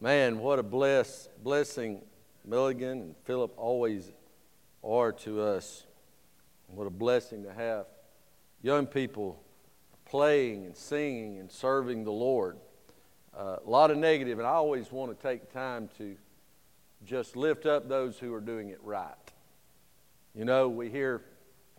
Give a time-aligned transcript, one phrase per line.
[0.00, 2.02] Man, what a bless, blessing
[2.44, 4.12] Milligan and Philip always
[4.84, 5.86] are to us.
[6.68, 7.86] What a blessing to have
[8.62, 9.42] young people
[10.04, 12.58] playing and singing and serving the Lord.
[13.36, 16.16] Uh, a lot of negative, and I always want to take time to
[17.04, 19.14] just lift up those who are doing it right.
[20.32, 21.22] You know, we hear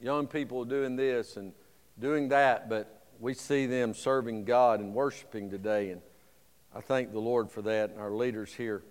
[0.01, 1.53] young people doing this and
[1.97, 5.91] doing that, but we see them serving God and worshiping today.
[5.91, 6.01] And
[6.75, 8.83] I thank the Lord for that and our leaders here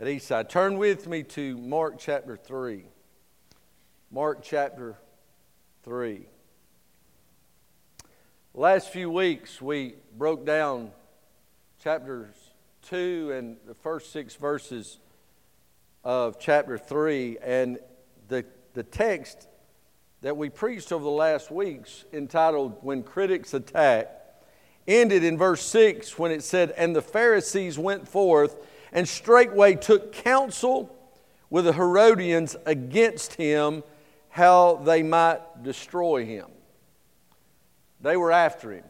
[0.00, 0.48] at Eastside.
[0.48, 2.86] Turn with me to Mark chapter 3.
[4.10, 4.96] Mark chapter
[5.84, 6.26] 3.
[8.54, 10.90] Last few weeks, we broke down
[11.84, 12.34] chapters
[12.88, 14.98] 2 and the first six verses
[16.04, 17.36] of chapter 3.
[17.44, 17.78] And
[18.28, 19.48] the, the text
[20.22, 24.17] that we preached over the last weeks, entitled When Critics Attack,
[24.88, 28.56] ended in verse 6 when it said, And the Pharisees went forth
[28.92, 30.94] and straightway took counsel
[31.50, 33.82] with the Herodians against him,
[34.30, 36.46] how they might destroy him.
[38.00, 38.84] They were after him.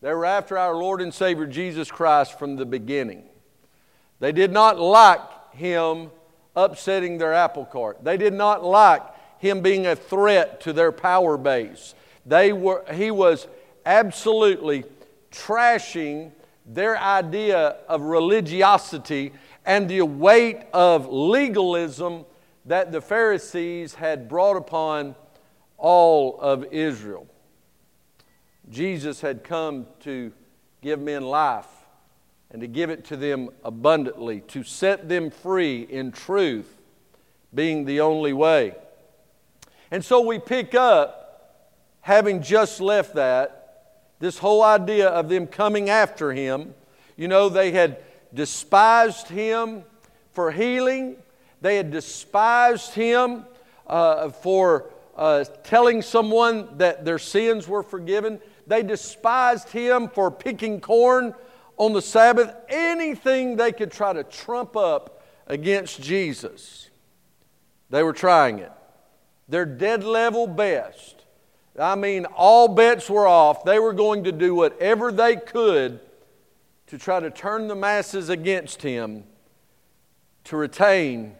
[0.00, 3.24] They were after our Lord and Savior Jesus Christ from the beginning.
[4.20, 5.20] They did not like
[5.52, 6.10] him
[6.54, 8.02] upsetting their apple cart.
[8.02, 9.02] They did not like
[9.38, 11.94] him being a threat to their power base.
[12.24, 13.46] They were, he was
[13.84, 14.84] absolutely
[15.36, 16.32] trashing
[16.64, 19.32] their idea of religiosity
[19.64, 22.24] and the weight of legalism
[22.64, 25.14] that the Pharisees had brought upon
[25.76, 27.26] all of Israel.
[28.70, 30.32] Jesus had come to
[30.82, 31.66] give men life
[32.50, 36.80] and to give it to them abundantly, to set them free in truth,
[37.54, 38.74] being the only way.
[39.90, 41.66] And so we pick up,
[42.00, 43.65] having just left that,
[44.18, 46.74] this whole idea of them coming after him.
[47.16, 47.98] You know, they had
[48.32, 49.84] despised him
[50.32, 51.16] for healing,
[51.60, 53.44] they had despised him
[53.86, 58.38] uh, for uh, telling someone that their sins were forgiven.
[58.66, 61.34] They despised him for picking corn
[61.78, 62.54] on the Sabbath.
[62.68, 66.90] Anything they could try to trump up against Jesus,
[67.88, 68.72] they were trying it.
[69.48, 71.15] Their dead level best
[71.78, 73.64] I mean, all bets were off.
[73.64, 76.00] They were going to do whatever they could
[76.86, 79.24] to try to turn the masses against him
[80.44, 81.34] to retain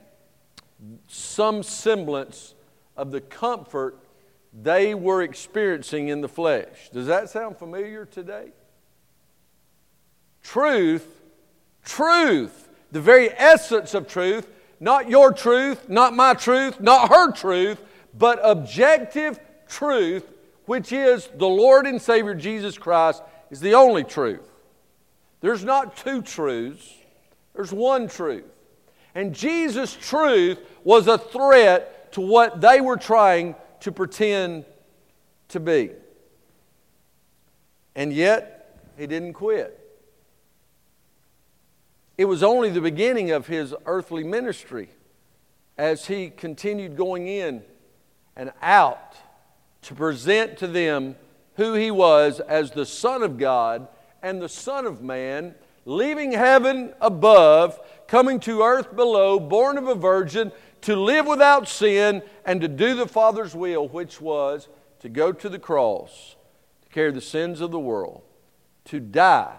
[1.07, 2.55] some semblance
[2.97, 3.99] of the comfort
[4.53, 6.91] they were experiencing in the flesh.
[6.93, 8.49] Does that sound familiar today?
[10.43, 11.07] Truth,
[11.85, 14.49] truth, the very essence of truth,
[14.81, 17.83] not your truth, not my truth, not her truth,
[18.17, 20.25] but objective truth,
[20.67, 24.49] which is the Lord and Savior Jesus Christ, is the only truth.
[25.41, 26.93] There's not two truths,
[27.55, 28.45] there's one truth.
[29.15, 34.65] And Jesus' truth was a threat to what they were trying to pretend
[35.49, 35.91] to be.
[37.95, 39.81] And yet, he didn't quit.
[42.19, 44.91] It was only the beginning of his earthly ministry
[45.79, 47.63] as he continued going in
[48.35, 49.17] and out
[49.87, 51.15] to present to them
[51.55, 53.87] who he was as the Son of God
[54.21, 55.55] and the Son of Man,
[55.85, 62.21] leaving heaven above, coming to earth below, born of a virgin, to live without sin,
[62.45, 64.67] and to do the Father's will, which was
[64.99, 66.35] to go to the cross,
[66.83, 68.23] to carry the sins of the world,
[68.87, 69.55] to die.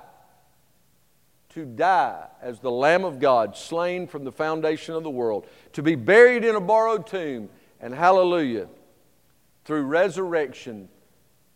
[1.51, 5.81] To die as the Lamb of God, slain from the foundation of the world, to
[5.81, 7.47] be buried in a borrowed tomb,
[7.79, 8.67] and hallelujah,
[9.67, 10.87] through resurrection,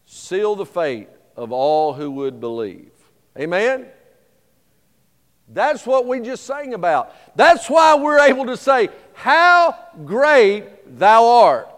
[0.06, 1.08] seal the fate
[1.38, 2.92] of all who would believe.
[3.40, 3.88] Amen?
[5.48, 7.16] That's what we just sang about.
[7.38, 11.70] That's why we're able to say, How great thou art.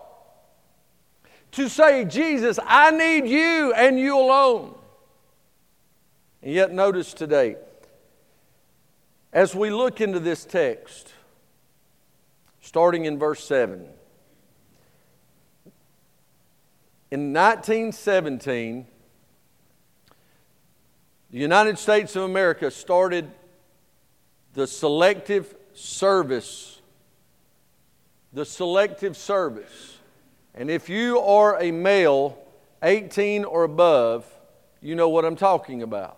[1.52, 4.74] To say, Jesus, I need you and you alone.
[6.42, 7.58] And yet, notice today,
[9.32, 11.14] as we look into this text,
[12.60, 13.88] starting in verse 7,
[17.14, 18.88] In 1917,
[21.30, 23.30] the United States of America started
[24.56, 26.82] the selective service.
[28.34, 30.00] The selective service.
[30.56, 32.36] And if you are a male,
[32.82, 34.26] 18 or above,
[34.82, 36.18] you know what I'm talking about.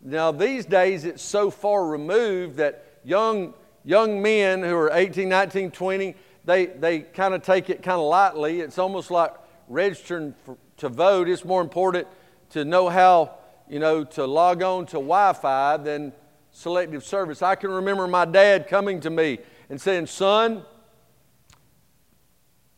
[0.00, 3.52] Now, these days, it's so far removed that young,
[3.84, 6.14] young men who are 18, 19, 20,
[6.44, 8.60] they, they kind of take it kind of lightly.
[8.60, 9.34] It's almost like
[9.68, 12.06] registering for, to vote, it's more important
[12.50, 13.34] to know how,
[13.68, 16.12] you know, to log on to Wi Fi than
[16.52, 17.42] selective service.
[17.42, 20.62] I can remember my dad coming to me and saying, Son,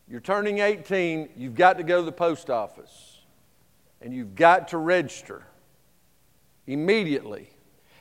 [0.08, 3.19] you're turning 18, you've got to go to the post office,
[4.00, 5.44] and you've got to register
[6.67, 7.50] immediately.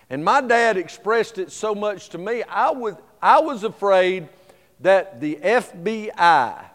[0.10, 4.30] And my dad expressed it so much to me, I was, I was afraid
[4.80, 6.66] that the FBI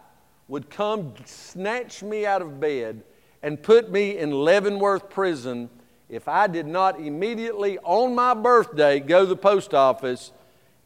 [0.47, 3.03] would come snatch me out of bed
[3.41, 5.69] and put me in Leavenworth prison
[6.09, 10.31] if I did not immediately on my birthday go to the post office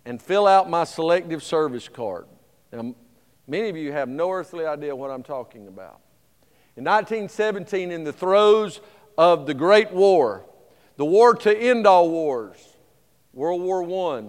[0.05, 2.25] and fill out my selective service card.
[2.71, 2.95] Now,
[3.45, 5.99] many of you have no earthly idea what I'm talking about.
[6.77, 8.79] In 1917, in the throes
[9.17, 10.45] of the Great War,
[10.95, 12.57] the war to end all wars,
[13.33, 13.83] World War
[14.17, 14.23] I,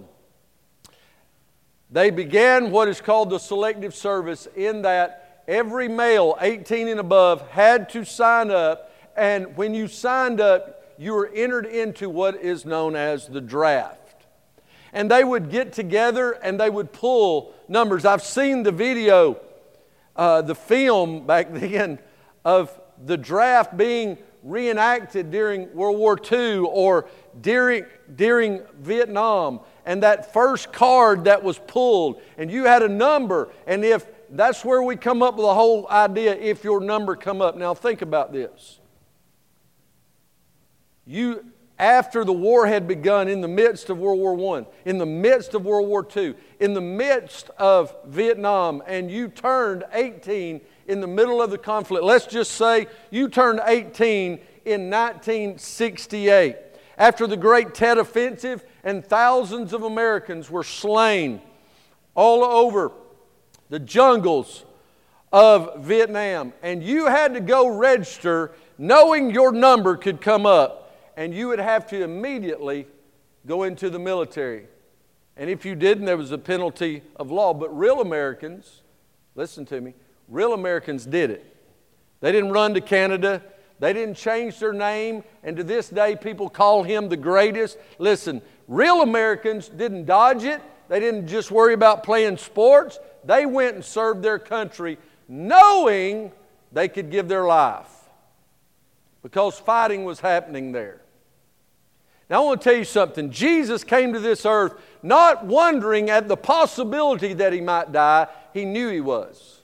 [1.90, 7.49] they began what is called the selective service in that every male 18 and above
[7.50, 12.67] had to sign up, and when you signed up, you were entered into what is
[12.67, 14.26] known as the draft.
[14.93, 18.05] And they would get together and they would pull numbers.
[18.05, 19.40] I've seen the video,
[20.17, 21.99] uh, the film back then
[22.44, 27.08] of the draft being reenacted during World War II or
[27.40, 29.61] during, during Vietnam.
[29.88, 34.62] And that first card that was pulled, and you had a number, and if that's
[34.62, 37.56] where we come up with the whole idea if your number come up.
[37.56, 38.81] Now think about this.
[41.06, 41.43] You,
[41.79, 45.55] after the war had begun in the midst of World War I, in the midst
[45.55, 51.06] of World War II, in the midst of Vietnam, and you turned 18 in the
[51.06, 56.56] middle of the conflict, let's just say you turned 18 in 1968.
[56.99, 61.43] After the Great Tet Offensive, and thousands of Americans were slain
[62.14, 62.90] all over
[63.69, 64.64] the jungles
[65.31, 71.35] of Vietnam, and you had to go register knowing your number could come up and
[71.35, 72.87] you would have to immediately
[73.44, 74.67] go into the military.
[75.37, 77.52] And if you didn't, there was a penalty of law.
[77.52, 78.81] But real Americans,
[79.35, 79.93] listen to me,
[80.29, 81.56] real Americans did it.
[82.20, 83.43] They didn't run to Canada.
[83.81, 87.79] They didn't change their name, and to this day, people call him the greatest.
[87.99, 90.61] Listen, real Americans didn't dodge it.
[90.88, 92.99] They didn't just worry about playing sports.
[93.25, 96.32] They went and served their country knowing
[96.73, 97.91] they could give their life
[99.23, 101.00] because fighting was happening there.
[102.31, 103.31] Now, I want to tell you something.
[103.31, 108.64] Jesus came to this earth not wondering at the possibility that he might die, he
[108.64, 109.62] knew he was.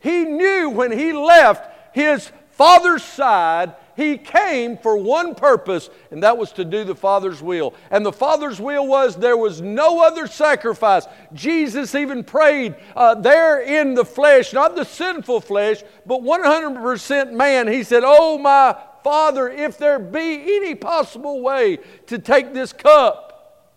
[0.00, 6.38] He knew when he left his Father's side, he came for one purpose, and that
[6.38, 7.74] was to do the Father's will.
[7.90, 11.08] And the Father's will was there was no other sacrifice.
[11.34, 17.66] Jesus even prayed uh, there in the flesh, not the sinful flesh, but 100% man.
[17.66, 23.74] He said, Oh, my Father, if there be any possible way to take this cup,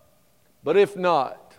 [0.62, 1.56] but if not,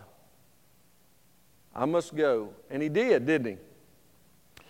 [1.74, 2.54] I must go.
[2.70, 4.64] And he did, didn't he?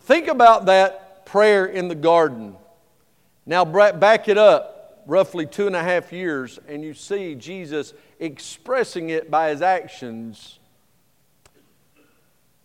[0.00, 2.56] Think about that prayer in the garden.
[3.46, 9.10] Now, back it up roughly two and a half years, and you see Jesus expressing
[9.10, 10.58] it by his actions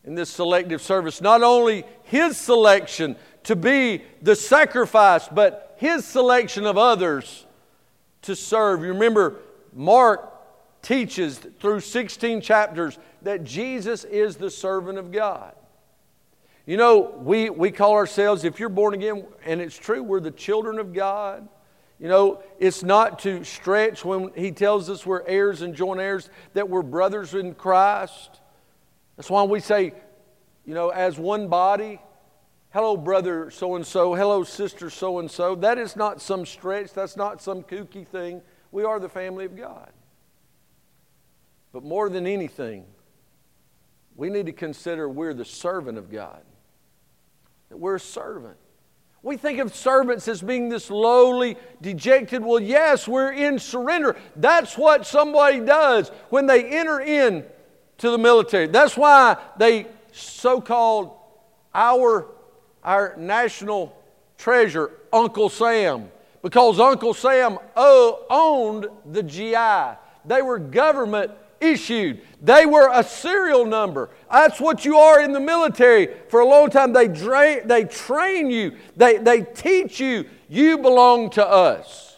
[0.04, 1.22] in this selective service.
[1.22, 7.46] Not only his selection, to be the sacrifice, but his selection of others
[8.24, 8.82] to serve.
[8.82, 9.38] You remember,
[9.74, 10.28] Mark
[10.82, 15.54] teaches through 16 chapters that Jesus is the servant of God.
[16.66, 20.32] You know, we, we call ourselves, if you're born again, and it's true, we're the
[20.32, 21.48] children of God.
[22.00, 26.30] You know, it's not to stretch when he tells us we're heirs and joint heirs,
[26.54, 28.42] that we're brothers in Christ.
[29.18, 29.94] That's why we say,
[30.66, 32.00] you know, as one body,
[32.72, 35.56] hello, brother so and so, hello, sister so and so.
[35.56, 38.42] That is not some stretch, that's not some kooky thing.
[38.72, 39.92] We are the family of God.
[41.74, 42.86] But more than anything,
[44.16, 46.42] we need to consider we're the servant of God.
[47.72, 48.58] That we're a servant.
[49.24, 52.44] We think of servants as being this lowly, dejected.
[52.44, 54.18] Well, yes, we're in surrender.
[54.36, 57.46] That's what somebody does when they enter in
[58.00, 58.68] to the military.
[58.68, 61.16] That's why they so called
[61.74, 62.28] our
[62.84, 63.96] our national
[64.38, 66.12] treasure, Uncle Sam,
[66.42, 69.98] because Uncle Sam uh, owned the GI.
[70.26, 71.32] They were government
[71.62, 72.22] issued.
[72.42, 74.10] They were a serial number.
[74.32, 76.10] That's what you are in the military.
[76.28, 81.30] For a long time, they, dra- they train you, they, they teach you, you belong
[81.32, 82.18] to us,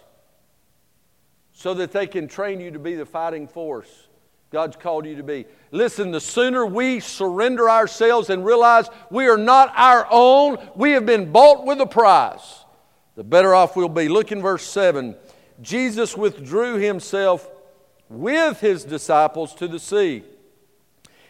[1.51, 4.07] so that they can train you to be the fighting force
[4.53, 5.47] God's called you to be.
[5.71, 11.07] Listen, the sooner we surrender ourselves and realize we are not our own, we have
[11.07, 12.63] been bought with a price,
[13.15, 14.07] the better off we'll be.
[14.07, 15.15] Look in verse 7.
[15.63, 17.49] Jesus withdrew himself
[18.13, 20.23] with his disciples to the sea.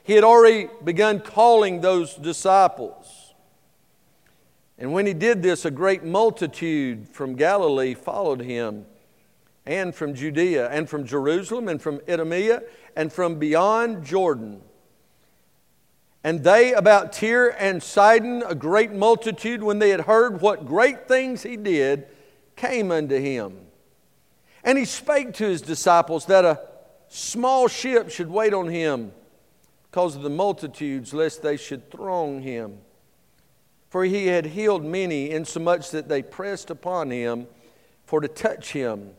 [0.04, 3.34] He had already begun calling those disciples.
[4.78, 8.86] And when he did this, a great multitude from Galilee followed him,
[9.66, 12.64] and from Judea, and from Jerusalem, and from Idumea,
[12.96, 14.62] and from beyond Jordan.
[16.24, 21.08] And they about Tyre and Sidon, a great multitude, when they had heard what great
[21.08, 22.08] things he did,
[22.56, 23.58] came unto him.
[24.64, 26.62] And he spake to his disciples that a
[27.14, 29.12] small ship should wait on him
[29.84, 32.80] because of the multitudes, lest they should throng him.
[33.90, 37.46] For he had healed many, insomuch that they pressed upon him
[38.06, 39.12] for to touch him,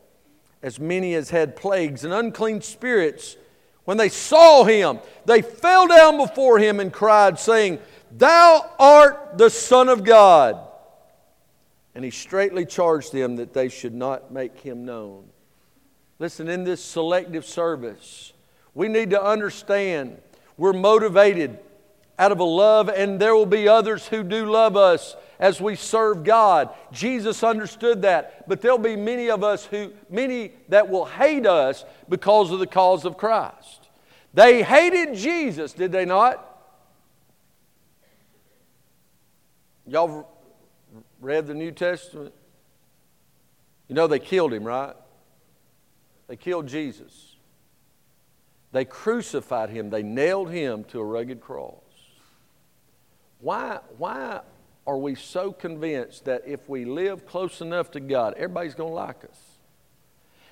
[0.63, 3.37] as many as had plagues and unclean spirits.
[3.85, 7.79] When they saw him, they fell down before him and cried, saying,
[8.11, 10.59] Thou art the Son of God.
[11.95, 15.29] And he straightly charged them that they should not make him known.
[16.19, 18.33] Listen, in this selective service,
[18.75, 20.21] we need to understand
[20.57, 21.59] we're motivated
[22.19, 25.75] out of a love, and there will be others who do love us as we
[25.75, 26.71] serve God.
[26.93, 31.85] Jesus understood that, but there'll be many of us who, many that will hate us
[32.09, 33.89] because of the cause of Christ.
[34.33, 36.51] They hated Jesus, did they not?
[39.87, 40.29] Y'all
[41.21, 42.33] read the New Testament?
[43.89, 44.95] You know they killed him, right?
[46.27, 47.37] They killed Jesus.
[48.73, 49.91] They crucified him.
[49.91, 51.81] They nailed him to a rugged cross.
[53.41, 54.41] Why, why
[54.87, 58.95] are we so convinced that if we live close enough to God, everybody's going to
[58.95, 59.39] like us?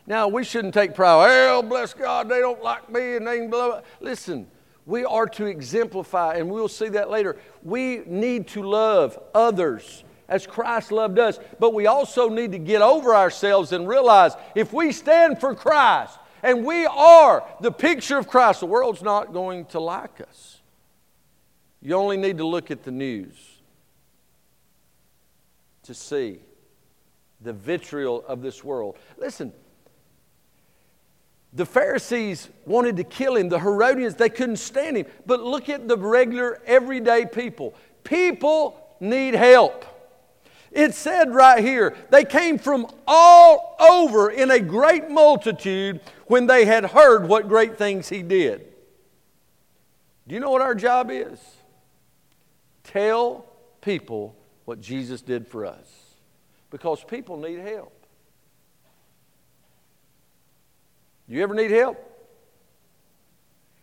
[0.07, 1.27] Now, we shouldn't take pride.
[1.27, 3.81] Well, bless God, they don't like me and they blah, blah.
[4.01, 4.47] Listen,
[4.85, 7.37] we are to exemplify, and we'll see that later.
[7.63, 10.03] We need to love others
[10.33, 11.39] as Christ loved us.
[11.61, 16.19] But we also need to get over ourselves and realize if we stand for Christ
[16.43, 20.61] and we are the picture of Christ, the world's not going to like us.
[21.83, 23.35] You only need to look at the news
[25.83, 26.39] to see
[27.41, 28.97] the vitriol of this world.
[29.19, 29.53] Listen,
[31.53, 33.51] the Pharisees wanted to kill him.
[33.51, 35.07] The Herodians, they couldn't stand him.
[35.27, 37.75] But look at the regular, everyday people.
[38.05, 39.85] People need help.
[40.73, 46.65] It said right here, they came from all over in a great multitude when they
[46.65, 48.67] had heard what great things he did.
[50.27, 51.39] Do you know what our job is?
[52.85, 53.45] Tell
[53.83, 55.87] people what Jesus did for us
[56.71, 57.93] because people need help.
[61.29, 61.99] Do you ever need help?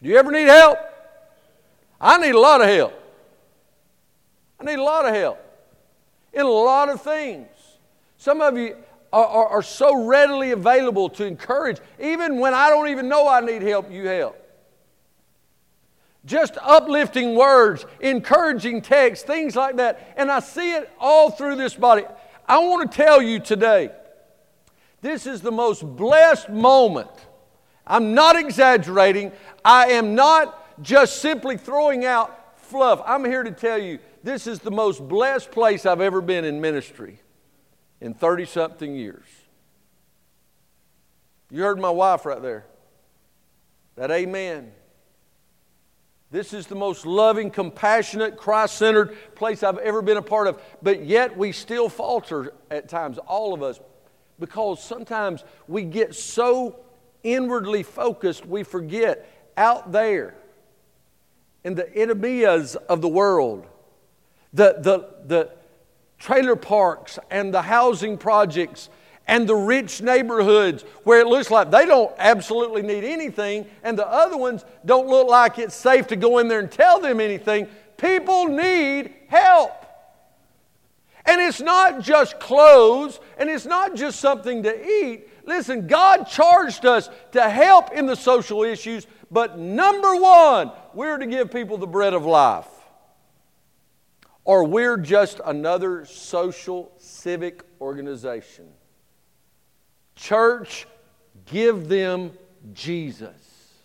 [0.01, 0.79] Do you ever need help?
[2.01, 2.93] I need a lot of help.
[4.59, 5.48] I need a lot of help
[6.33, 7.47] in a lot of things.
[8.17, 8.75] Some of you
[9.11, 11.77] are, are, are, so readily available to encourage.
[11.99, 14.35] Even when I don't even know I need help, you help.
[16.25, 20.13] Just uplifting words, encouraging texts, things like that.
[20.17, 22.03] And I see it all through this body.
[22.47, 23.91] I want to tell you today
[25.01, 27.09] this is the most blessed moment.
[27.87, 29.31] I'm not exaggerating.
[29.63, 33.01] I am not just simply throwing out fluff.
[33.05, 36.61] I'm here to tell you this is the most blessed place I've ever been in
[36.61, 37.19] ministry
[38.01, 39.25] in 30 something years.
[41.49, 42.65] You heard my wife right there.
[43.95, 44.71] That amen.
[46.31, 50.61] This is the most loving, compassionate, Christ centered place I've ever been a part of.
[50.81, 53.79] But yet we still falter at times, all of us,
[54.39, 56.79] because sometimes we get so
[57.23, 60.35] inwardly focused we forget out there
[61.63, 63.67] in the Idumeas of the world
[64.53, 65.51] the, the, the
[66.17, 68.89] trailer parks and the housing projects
[69.27, 74.07] and the rich neighborhoods where it looks like they don't absolutely need anything, and the
[74.07, 77.67] other ones don't look like it's safe to go in there and tell them anything.
[77.97, 79.85] People need help.
[81.25, 85.27] And it's not just clothes, and it's not just something to eat.
[85.45, 91.27] Listen, God charged us to help in the social issues, but number one, we're to
[91.27, 92.65] give people the bread of life
[94.49, 98.65] or we're just another social civic organization.
[100.15, 100.87] Church,
[101.45, 102.31] give them
[102.73, 103.75] Jesus.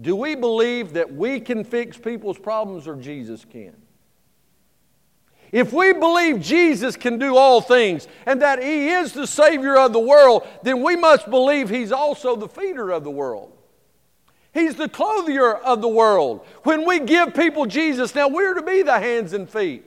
[0.00, 3.76] Do we believe that we can fix people's problems or Jesus can?
[5.52, 9.92] If we believe Jesus can do all things and that He is the Savior of
[9.92, 13.53] the world, then we must believe He's also the feeder of the world.
[14.54, 16.46] He's the clothier of the world.
[16.62, 19.84] When we give people Jesus, now we're to be the hands and feet.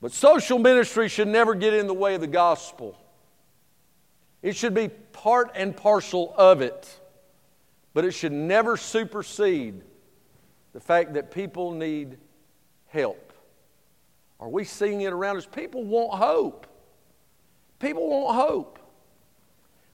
[0.00, 2.98] But social ministry should never get in the way of the gospel.
[4.40, 6.88] It should be part and parcel of it.
[7.92, 9.82] But it should never supersede
[10.72, 12.16] the fact that people need
[12.86, 13.34] help.
[14.40, 15.44] Are we seeing it around us?
[15.46, 16.66] People want hope.
[17.78, 18.78] People want hope.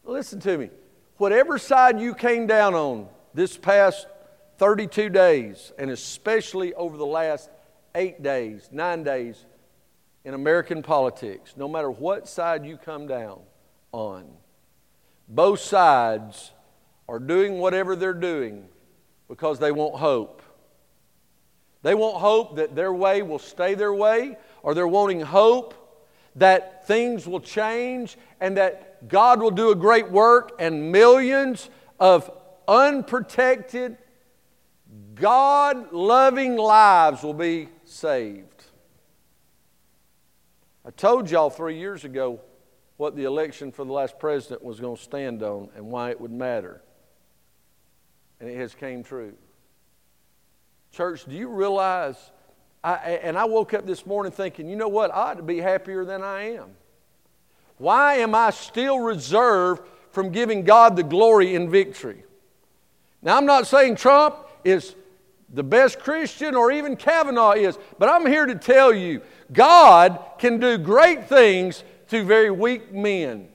[0.04, 0.70] Listen to me.
[1.18, 4.06] Whatever side you came down on this past
[4.58, 7.50] 32 days, and especially over the last
[7.96, 9.44] eight days, nine days
[10.24, 13.40] in American politics, no matter what side you come down
[13.90, 14.28] on,
[15.28, 16.52] both sides
[17.08, 18.68] are doing whatever they're doing
[19.26, 20.40] because they want hope.
[21.82, 25.74] They want hope that their way will stay their way, or they're wanting hope
[26.36, 32.30] that things will change and that God will do a great work and millions of
[32.66, 33.96] unprotected,
[35.14, 38.64] God loving lives will be saved.
[40.84, 42.40] I told y'all three years ago
[42.96, 46.20] what the election for the last president was going to stand on and why it
[46.20, 46.82] would matter.
[48.40, 49.34] And it has came true.
[50.92, 52.16] Church, do you realize?
[52.82, 55.10] I, and I woke up this morning thinking, you know what?
[55.10, 56.70] I ought to be happier than I am.
[57.78, 62.24] Why am I still reserved from giving God the glory in victory?
[63.22, 64.94] Now, I'm not saying Trump is
[65.52, 70.60] the best Christian or even Kavanaugh is, but I'm here to tell you God can
[70.60, 73.48] do great things to very weak men.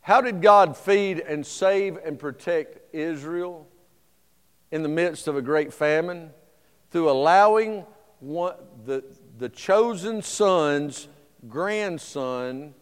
[0.00, 3.66] How did God feed and save and protect Israel
[4.70, 6.30] in the midst of a great famine?
[6.90, 7.86] Through allowing
[8.20, 9.04] one, the,
[9.38, 11.08] the chosen son's
[11.48, 12.74] grandson,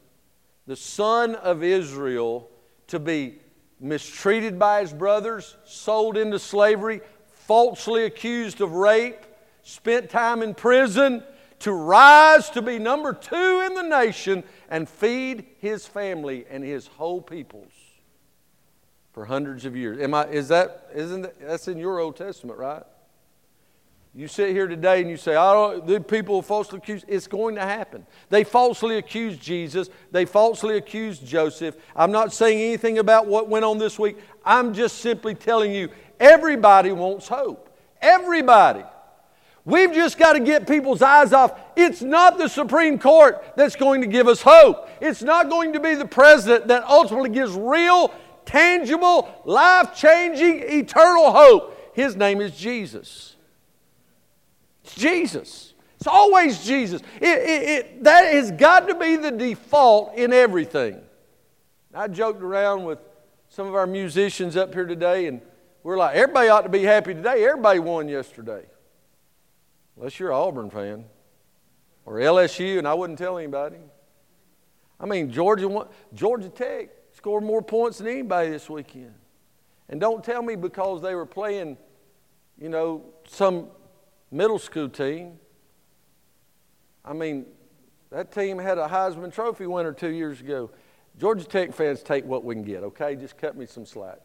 [0.67, 2.49] the son of Israel,
[2.89, 3.39] to be
[3.81, 9.19] mistreated by his brothers, sold into slavery, falsely accused of rape,
[9.63, 11.23] spent time in prison,
[11.61, 16.89] to rise to be number two in the nation and feed his family and his
[16.89, 17.73] whole peoples
[19.13, 20.01] for hundreds of years.
[20.01, 22.83] Am I, is that, isn't that, that's in your Old Testament, right?
[24.15, 27.03] You sit here today and you say, I don't, the people falsely accuse.
[27.09, 28.07] It's going to happen.
[28.29, 29.89] They falsely accused Jesus.
[30.11, 31.77] They falsely accused Joseph.
[31.97, 34.19] I'm not saying anything about what went on this week.
[34.45, 35.89] I'm just simply telling you
[36.21, 37.75] everybody wants hope.
[38.03, 38.85] Everybody.
[39.65, 41.59] We've just got to get people's eyes off.
[41.75, 44.91] It's not the Supreme Court that's going to give us hope.
[45.01, 48.13] It's not going to be the president that ultimately gives real,
[48.45, 51.79] tangible, life changing, eternal hope.
[51.95, 53.37] His name is Jesus.
[54.85, 55.75] It's Jesus.
[55.97, 57.01] It's always Jesus.
[57.21, 61.01] It, it, it, that has got to be the default in everything.
[61.95, 62.99] I joked around with
[63.49, 65.41] some of our musicians up here today, and
[65.83, 67.45] we're like, everybody ought to be happy today.
[67.45, 68.65] Everybody won yesterday.
[69.97, 71.05] Unless you're an Auburn fan
[72.05, 73.77] or LSU, and I wouldn't tell anybody.
[74.99, 79.15] I mean, Georgia, Georgia Tech scored more points than anybody this weekend.
[79.89, 81.77] And don't tell me because they were playing,
[82.59, 83.69] you know, some
[84.33, 85.39] middle school team.
[87.05, 87.47] I mean,
[88.11, 90.71] that team had a Heisman Trophy winner two years ago.
[91.21, 93.15] Georgia Tech fans take what we can get, okay?
[93.15, 94.19] Just cut me some slack.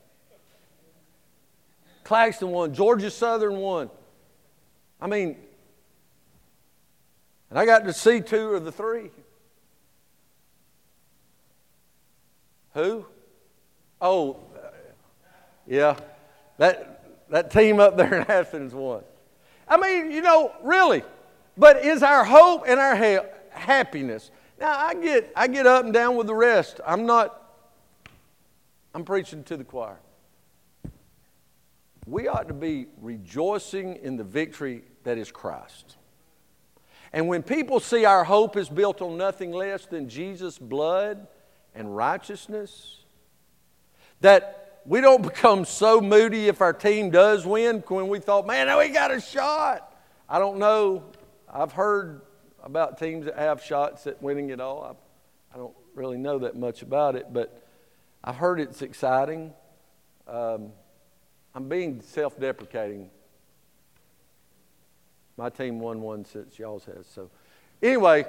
[2.04, 2.74] Claxton won.
[2.74, 3.90] Georgia Southern won.
[5.02, 5.36] I mean,
[7.50, 9.12] and I got to see two of the three.
[12.74, 13.06] Who?
[14.02, 14.38] Oh,
[15.66, 15.98] yeah.
[16.58, 19.04] That, that team up there in Athens won.
[19.68, 21.04] I mean, you know, really.
[21.58, 24.32] But is our hope and our ha- happiness.
[24.60, 26.80] Now, I get, I get up and down with the rest.
[26.86, 27.54] I'm not,
[28.94, 30.00] I'm preaching to the choir.
[32.06, 35.98] We ought to be rejoicing in the victory that is Christ.
[37.12, 41.28] And when people see our hope is built on nothing less than Jesus' blood
[41.76, 43.04] and righteousness,
[44.22, 48.76] that we don't become so moody if our team does win when we thought, man,
[48.78, 49.94] we got a shot.
[50.30, 51.04] I don't know.
[51.54, 52.22] I've heard
[52.64, 54.84] about teams that have shots at winning it all.
[54.84, 57.62] I, I don't really know that much about it, but
[58.24, 59.54] I've heard it's exciting.
[60.26, 60.72] Um,
[61.54, 63.10] I'm being self deprecating
[65.36, 67.06] my team won one since y'all's has.
[67.14, 67.30] So,
[67.84, 68.26] anyway,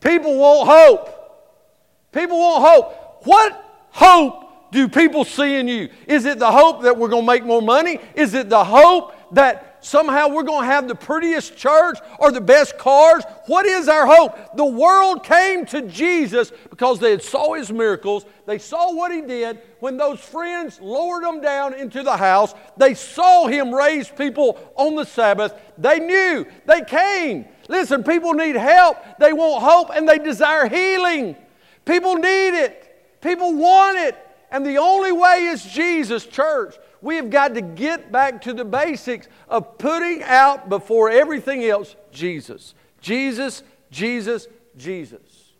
[0.00, 2.10] people want hope.
[2.10, 3.26] People want hope.
[3.26, 5.88] What hope do people see in you?
[6.06, 7.98] Is it the hope that we're going to make more money?
[8.14, 12.40] Is it the hope that somehow we're going to have the prettiest church or the
[12.40, 13.24] best cars.
[13.46, 14.56] What is our hope?
[14.56, 18.24] The world came to Jesus because they had saw his miracles.
[18.46, 19.60] They saw what he did.
[19.80, 24.94] When those friends lowered him down into the house, they saw him raise people on
[24.96, 25.54] the Sabbath.
[25.78, 26.46] They knew.
[26.66, 27.46] They came.
[27.68, 31.36] Listen, people need help, they want hope, and they desire healing.
[31.84, 34.16] People need it, people want it.
[34.50, 36.76] And the only way is Jesus, church.
[37.00, 41.94] We have got to get back to the basics of putting out before everything else
[42.12, 42.74] Jesus.
[43.00, 45.52] Jesus, Jesus, Jesus.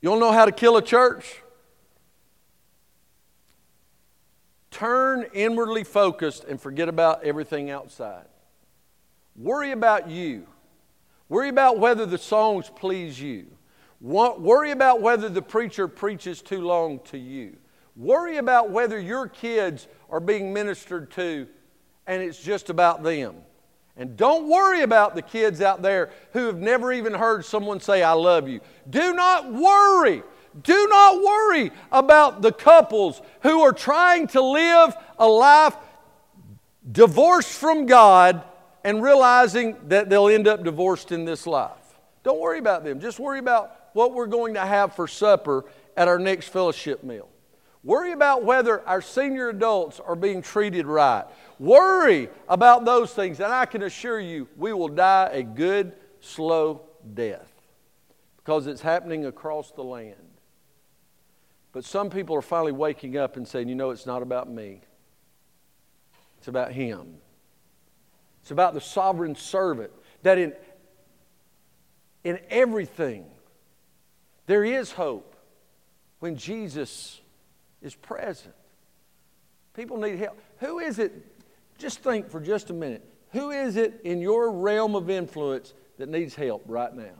[0.00, 1.42] You don't know how to kill a church?
[4.70, 8.26] Turn inwardly focused and forget about everything outside.
[9.34, 10.46] Worry about you.
[11.28, 13.55] Worry about whether the songs please you.
[14.06, 17.56] Worry about whether the preacher preaches too long to you.
[17.96, 21.48] Worry about whether your kids are being ministered to
[22.06, 23.36] and it's just about them.
[23.96, 28.02] And don't worry about the kids out there who have never even heard someone say,
[28.02, 28.60] I love you.
[28.88, 30.22] Do not worry
[30.62, 35.76] do not worry about the couples who are trying to live a life
[36.90, 38.42] divorced from God
[38.84, 41.72] and realizing that they'll end up divorced in this life.
[42.22, 43.00] Don't worry about them.
[43.00, 45.64] Just worry about what we're going to have for supper
[45.96, 47.30] at our next fellowship meal.
[47.82, 51.24] Worry about whether our senior adults are being treated right.
[51.58, 56.82] Worry about those things, and I can assure you we will die a good, slow
[57.14, 57.50] death
[58.36, 60.16] because it's happening across the land.
[61.72, 64.82] But some people are finally waking up and saying, you know, it's not about me,
[66.36, 67.14] it's about Him.
[68.42, 69.90] It's about the sovereign servant.
[70.22, 70.52] That in,
[72.24, 73.24] in everything,
[74.46, 75.36] there is hope
[76.20, 77.20] when Jesus
[77.82, 78.54] is present.
[79.74, 80.38] People need help.
[80.58, 81.12] Who is it?
[81.78, 83.04] Just think for just a minute.
[83.32, 87.14] Who is it in your realm of influence that needs help right now?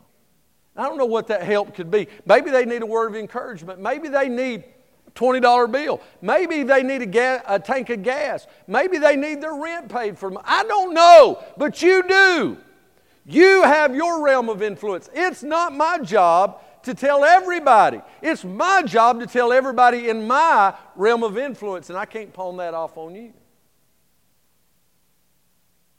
[0.77, 2.09] I don't know what that help could be.
[2.27, 3.81] Maybe they need a word of encouragement.
[3.81, 4.65] Maybe they need
[5.07, 6.01] a $20 bill.
[6.21, 8.47] Maybe they need a, ga- a tank of gas.
[8.67, 10.31] Maybe they need their rent paid for.
[10.31, 10.39] Them.
[10.45, 12.59] I don't know, but you do.
[13.25, 15.11] You have your realm of influence.
[15.13, 18.01] It's not my job to tell everybody.
[18.23, 22.57] It's my job to tell everybody in my realm of influence, and I can't pawn
[22.59, 23.33] that off on you.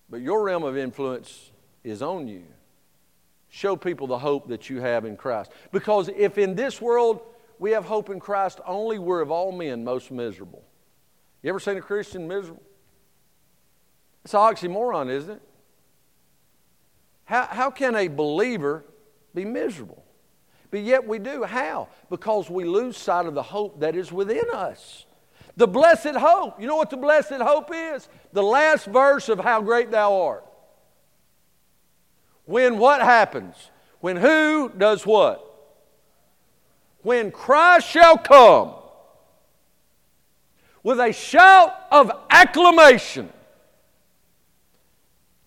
[0.09, 1.51] But your realm of influence
[1.83, 2.43] is on you.
[3.49, 5.51] Show people the hope that you have in Christ.
[5.73, 7.19] Because if in this world
[7.59, 10.63] we have hope in Christ only, we're of all men most miserable.
[11.41, 12.63] You ever seen a Christian miserable?
[14.23, 15.41] It's an oxymoron, isn't it?
[17.25, 18.85] How, how can a believer
[19.35, 20.05] be miserable?
[20.69, 21.43] But yet we do.
[21.43, 21.87] How?
[22.09, 25.05] Because we lose sight of the hope that is within us.
[25.55, 26.61] The blessed hope.
[26.61, 28.07] You know what the blessed hope is?
[28.33, 30.45] The last verse of How Great Thou Art.
[32.45, 33.55] When what happens?
[33.99, 35.43] When who does what?
[37.01, 38.73] When Christ shall come
[40.83, 43.29] with a shout of acclamation.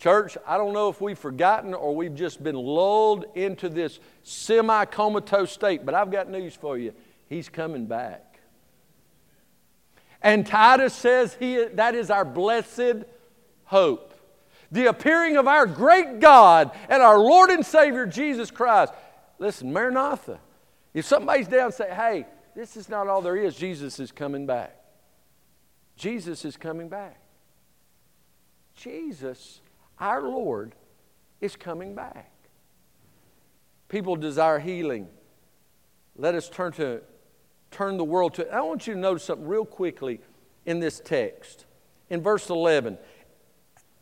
[0.00, 4.84] Church, I don't know if we've forgotten or we've just been lulled into this semi
[4.86, 6.92] comatose state, but I've got news for you.
[7.28, 8.40] He's coming back.
[10.22, 13.04] And Titus says he, that is our blessed
[13.64, 14.10] hope
[14.72, 18.92] the appearing of our great God and our Lord and Savior Jesus Christ.
[19.38, 20.38] Listen, Maranatha.
[20.94, 24.76] If somebody's down say, hey, this is not all there is, Jesus is coming back.
[25.96, 27.18] Jesus is coming back.
[28.76, 29.60] Jesus,
[30.00, 30.74] our Lord,
[31.40, 32.30] is coming back.
[33.88, 35.08] People desire healing.
[36.16, 37.00] Let us turn to
[37.70, 38.52] turn the world to.
[38.52, 40.20] I want you to notice something real quickly
[40.66, 41.66] in this text.
[42.08, 42.98] In verse 11,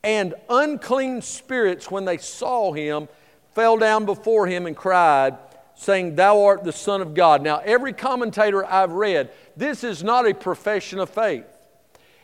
[0.03, 3.09] and unclean spirits, when they saw him,
[3.55, 5.37] fell down before him and cried,
[5.75, 7.43] saying, Thou art the Son of God.
[7.43, 11.45] Now, every commentator I've read, this is not a profession of faith.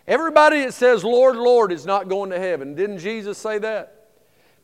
[0.07, 2.75] Everybody that says, Lord, Lord, is not going to heaven.
[2.75, 4.09] Didn't Jesus say that?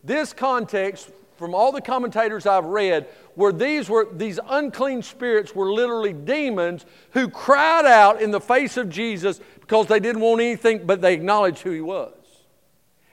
[0.05, 5.73] This context, from all the commentators I've read, where these were these unclean spirits were
[5.73, 10.85] literally demons who cried out in the face of Jesus because they didn't want anything
[10.87, 12.13] but they acknowledged who he was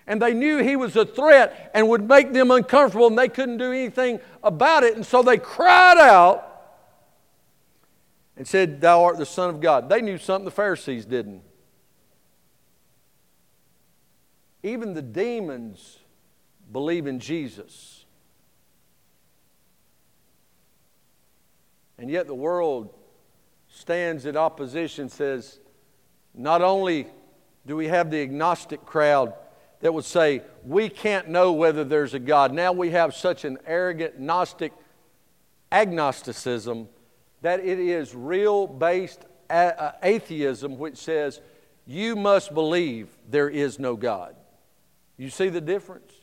[0.08, 3.58] and they knew he was a threat and would make them uncomfortable, and they couldn't
[3.58, 4.96] do anything about it.
[4.96, 6.46] And so they cried out
[8.38, 9.90] and said, Thou art the Son of God.
[9.90, 11.42] They knew something the Pharisees didn't.
[14.68, 16.00] Even the demons
[16.74, 18.06] believe in Jesus.
[21.98, 22.94] And yet the world
[23.70, 25.60] stands in opposition, says,
[26.34, 27.08] not only
[27.66, 29.34] do we have the agnostic crowd
[29.80, 32.52] that would say, We can't know whether there's a God.
[32.52, 34.74] Now we have such an arrogant, Gnostic
[35.72, 36.90] agnosticism
[37.42, 41.40] that it is real based atheism, which says,
[41.86, 44.36] You must believe there is no God.
[45.18, 46.14] You see the difference?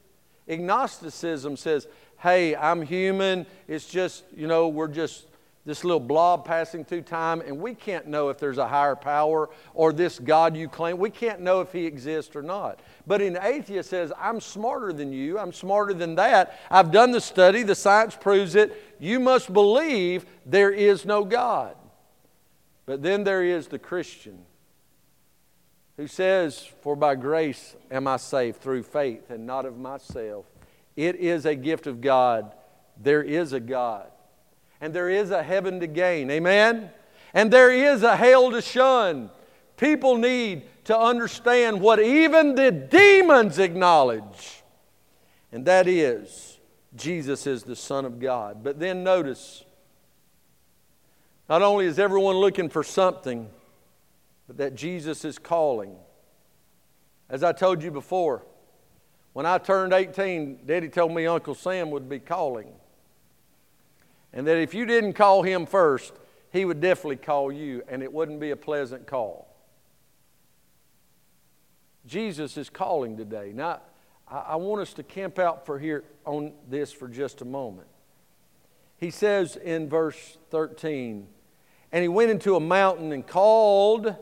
[0.49, 1.87] Agnosticism says,
[2.19, 3.47] hey, I'm human.
[3.67, 5.27] It's just, you know, we're just
[5.67, 9.49] this little blob passing through time, and we can't know if there's a higher power
[9.73, 10.99] or this God you claim.
[10.99, 12.81] We can't know if he exists or not.
[13.07, 16.61] But an atheist says, I'm smarter than you, I'm smarter than that.
[16.71, 18.95] I've done the study, the science proves it.
[19.01, 21.77] You must believe there is no God.
[22.85, 24.45] But then there is the Christian
[25.97, 30.47] who says, For by grace am I saved through faith and not of myself.
[30.97, 32.53] It is a gift of God.
[33.03, 34.09] There is a God
[34.85, 36.31] and there is a heaven to gain.
[36.31, 36.91] Amen?
[37.33, 39.31] And there is a hell to shun.
[39.79, 44.63] People need to understand what even the demons acknowledge,
[45.51, 46.59] and that is
[46.95, 48.63] Jesus is the Son of God.
[48.63, 49.65] But then notice,
[51.49, 53.49] not only is everyone looking for something,
[54.47, 55.97] but that Jesus is calling.
[57.29, 58.45] As I told you before,
[59.33, 62.73] when I turned 18, Daddy told me Uncle Sam would be calling
[64.35, 66.13] and that if you didn't call him first,
[66.53, 69.49] he would definitely call you, and it wouldn't be a pleasant call.
[72.05, 73.53] Jesus is calling today.
[73.55, 73.81] Now,
[74.29, 77.87] I want us to camp out for here on this for just a moment.
[78.99, 81.29] He says in verse 13,
[81.93, 84.17] and he went into a mountain and called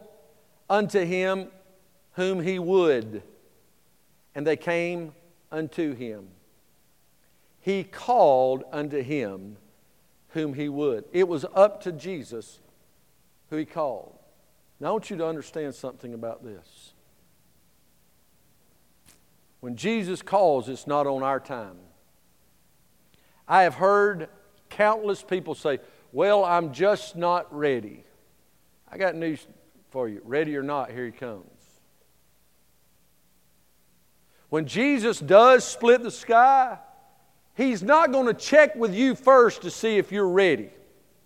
[0.68, 1.48] unto him
[2.12, 3.22] whom he would,
[4.34, 5.12] and they came
[5.50, 6.28] unto him.
[7.60, 9.56] He called unto him
[10.30, 11.04] whom he would.
[11.12, 12.60] It was up to Jesus
[13.50, 14.18] who he called.
[14.80, 16.94] Now, I want you to understand something about this.
[19.60, 21.76] When Jesus calls, it's not on our time.
[23.46, 24.28] I have heard
[24.70, 25.78] countless people say,
[26.10, 28.02] Well, I'm just not ready.
[28.90, 29.46] I got news
[29.92, 30.20] for you.
[30.24, 31.46] Ready or not, here he comes.
[34.48, 36.78] When Jesus does split the sky,
[37.54, 40.70] He's not going to check with you first to see if you're ready.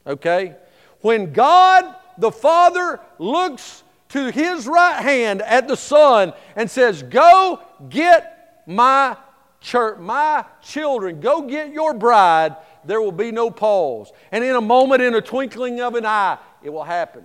[0.07, 0.57] Okay?
[1.01, 7.61] When God the Father looks to his right hand at the Son and says, Go
[7.89, 9.17] get my
[9.61, 14.11] church, my children, go get your bride, there will be no pause.
[14.33, 17.25] And in a moment, in a twinkling of an eye, it will happen.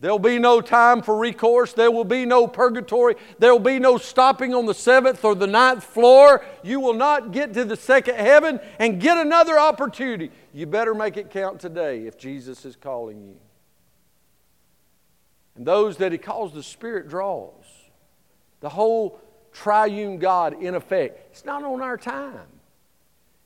[0.00, 1.74] There'll be no time for recourse.
[1.74, 3.16] There will be no purgatory.
[3.38, 6.42] There will be no stopping on the seventh or the ninth floor.
[6.62, 10.30] You will not get to the second heaven and get another opportunity.
[10.54, 13.36] You better make it count today if Jesus is calling you.
[15.54, 17.66] And those that He calls, the Spirit draws.
[18.60, 19.20] The whole
[19.52, 21.28] triune God, in effect.
[21.32, 22.46] It's not on our time.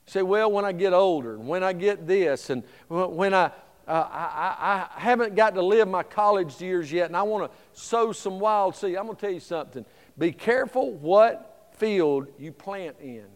[0.07, 3.51] You say, well, when I get older, and when I get this, and when I
[3.87, 7.59] uh, I, I, haven't got to live my college years yet, and I want to
[7.79, 8.97] sow some wild seed.
[8.97, 9.85] I'm going to tell you something.
[10.17, 13.27] Be careful what field you plant in,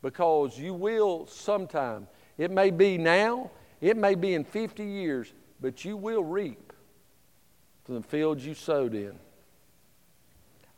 [0.00, 2.06] because you will sometime.
[2.38, 6.72] It may be now, it may be in 50 years, but you will reap
[7.84, 9.12] from the fields you sowed in.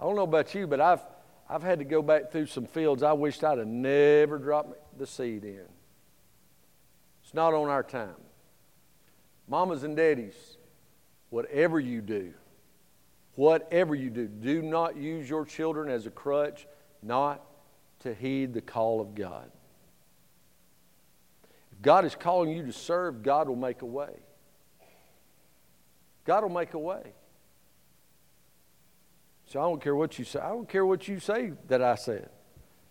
[0.01, 1.03] I don't know about you, but I've,
[1.49, 5.07] I've had to go back through some fields I wished I'd have never dropped the
[5.07, 5.67] seed in.
[7.23, 8.17] It's not on our time.
[9.51, 10.57] Mamas and daddies,
[11.31, 12.33] whatever you do,
[13.35, 16.69] whatever you do, do not use your children as a crutch
[17.03, 17.45] not
[17.99, 19.51] to heed the call of God.
[21.73, 24.21] If God is calling you to serve, God will make a way.
[26.25, 27.13] God will make a way.
[29.47, 30.39] So I don't care what you say.
[30.39, 32.31] I don't care what you say that I said.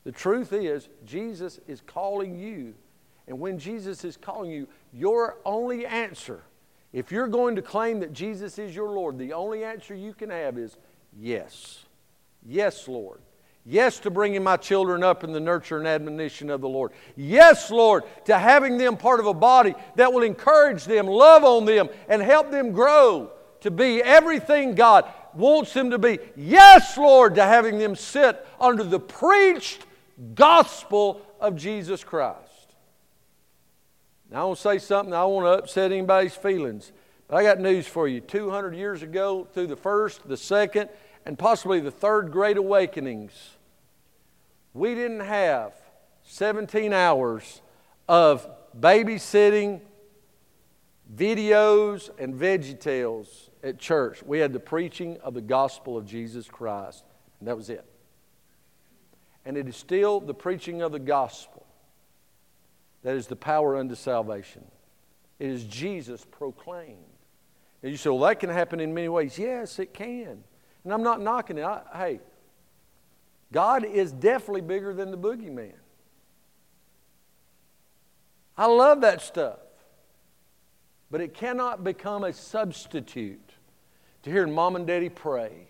[0.03, 2.75] The truth is, Jesus is calling you.
[3.29, 6.43] And when Jesus is calling you, your only answer
[6.91, 10.29] if you're going to claim that Jesus is your Lord, the only answer you can
[10.29, 10.77] have is
[11.17, 11.85] yes.
[12.45, 13.21] Yes, Lord.
[13.65, 16.91] Yes, to bringing my children up in the nurture and admonition of the Lord.
[17.15, 21.65] Yes, Lord, to having them part of a body that will encourage them, love on
[21.65, 26.17] them, and help them grow to be everything God wants them to be.
[26.35, 29.85] Yes, Lord, to having them sit under the preached
[30.33, 32.48] gospel of Jesus Christ.
[34.31, 36.91] Now, I want to say something, I want to upset anybody's feelings.
[37.27, 38.21] But I got news for you.
[38.21, 40.89] 200 years ago, through the first, the second,
[41.25, 43.31] and possibly the third Great Awakenings,
[44.73, 45.73] we didn't have
[46.23, 47.61] 17 hours
[48.07, 48.47] of
[48.79, 49.81] babysitting,
[51.15, 54.23] videos, and VeggieTales at church.
[54.23, 57.03] We had the preaching of the gospel of Jesus Christ,
[57.39, 57.85] and that was it.
[59.45, 61.58] And it is still the preaching of the gospel
[63.03, 64.65] that is the power unto salvation.
[65.39, 66.97] It is Jesus proclaimed.
[67.81, 69.39] And you say, well, that can happen in many ways.
[69.39, 70.43] Yes, it can.
[70.83, 71.63] And I'm not knocking it.
[71.63, 72.19] I, hey,
[73.51, 75.73] God is definitely bigger than the boogeyman.
[78.57, 79.59] I love that stuff.
[81.09, 83.53] But it cannot become a substitute
[84.23, 85.69] to hearing mom and daddy pray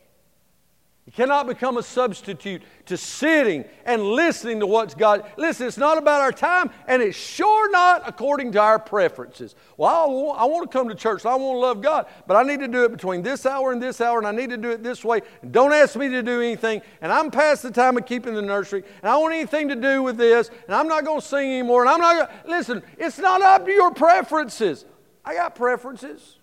[1.09, 5.25] it cannot become a substitute to sitting and listening to what's God.
[5.37, 9.55] Listen, it's not about our time, and it's sure not according to our preferences.
[9.75, 12.37] Well, I want, I want to come to church, I want to love God, but
[12.37, 14.57] I need to do it between this hour and this hour, and I need to
[14.57, 15.21] do it this way.
[15.41, 18.43] And don't ask me to do anything, and I'm past the time of keeping the
[18.43, 21.51] nursery, and I want anything to do with this, and I'm not going to sing
[21.51, 22.49] anymore, and I'm not going to.
[22.51, 24.85] Listen, it's not up to your preferences.
[25.25, 26.37] I got preferences.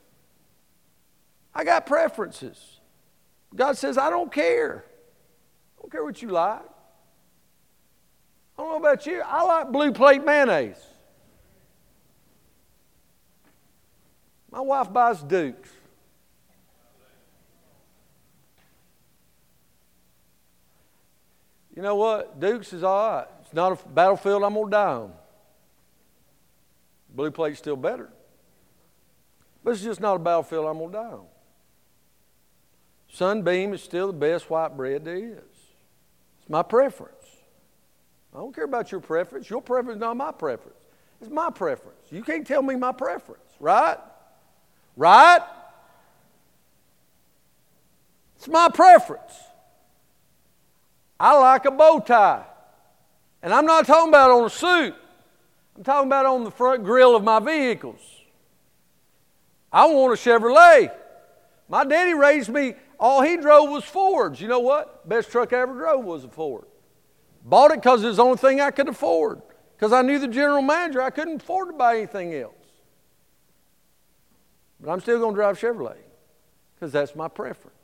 [1.55, 2.76] I got preferences.
[3.57, 4.85] God says, I don't care.
[5.79, 6.61] I don't care what you like.
[8.59, 9.23] I don't know about you.
[9.25, 10.77] I like blue plate mayonnaise.
[14.51, 15.71] My wife buys Dukes.
[21.75, 22.41] You know what?
[22.41, 23.27] Dukes is all right.
[23.43, 25.13] It's not a battlefield I'm going to die on.
[27.15, 28.11] Blue plate's still better.
[29.63, 31.27] But it's just not a battlefield I'm going to die on.
[33.17, 35.39] Sunbeam is still the best white bread there is.
[35.39, 37.15] It's my preference.
[38.35, 39.49] I don't care about your preference.
[39.49, 40.77] Your preference is not my preference.
[41.23, 41.97] It's my preference.
[42.11, 43.97] You can't tell me my preference, right?
[44.97, 45.41] Right?
[48.37, 49.33] It's my preference.
[51.19, 52.45] I like a bow tie.
[53.43, 54.95] And I'm not talking about on a suit.
[55.75, 58.01] I'm talking about on the front grill of my vehicles.
[59.73, 60.93] I want a Chevrolet.
[61.71, 64.41] My daddy raised me all he drove was Fords.
[64.41, 65.09] You know what?
[65.09, 66.65] Best truck I ever drove was a Ford.
[67.45, 69.43] Bought it because it was the only thing I could afford.
[69.77, 72.55] Because I knew the general manager, I couldn't afford to buy anything else.
[74.81, 75.97] But I'm still going to drive Chevrolet
[76.75, 77.75] because that's my preference.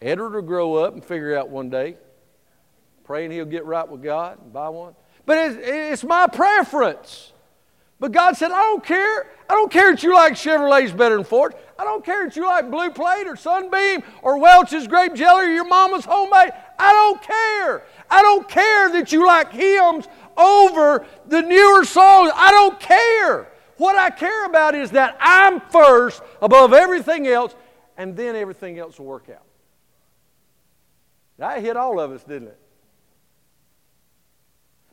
[0.00, 1.96] Edward will grow up and figure out one day,
[3.04, 4.94] praying he'll get right with God and buy one.
[5.24, 7.32] But it's, it's my preference.
[8.02, 9.30] But God said, I don't care.
[9.48, 11.54] I don't care that you like Chevrolets better than Ford.
[11.78, 15.50] I don't care that you like Blue Plate or Sunbeam or Welch's grape jelly or
[15.50, 16.50] your mama's homemade.
[16.80, 17.84] I don't care.
[18.10, 22.32] I don't care that you like hymns over the newer songs.
[22.34, 23.52] I don't care.
[23.76, 27.54] What I care about is that I'm first above everything else,
[27.96, 29.46] and then everything else will work out.
[31.38, 32.58] That hit all of us, didn't it?